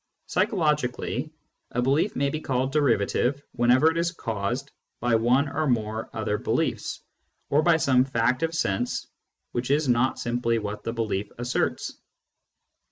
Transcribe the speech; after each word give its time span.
Psychologically, 0.25 1.29
a 1.69 1.79
belief 1.83 2.15
may 2.15 2.31
be 2.31 2.39
called 2.41 2.71
derivative 2.71 3.39
whenever 3.51 3.91
it 3.91 3.99
is 3.99 4.11
caused 4.11 4.71
by 4.99 5.13
one 5.13 5.47
or 5.47 5.67
more 5.67 6.09
other 6.11 6.39
beliefs, 6.39 7.01
or 7.51 7.61
by 7.61 7.77
some 7.77 8.03
fact 8.03 8.41
of 8.41 8.55
sense 8.55 9.05
which 9.51 9.69
is 9.69 9.87
not 9.87 10.17
simply 10.17 10.57
what 10.57 10.83
the 10.83 10.91
belief 10.91 11.29
asserts. 11.37 11.93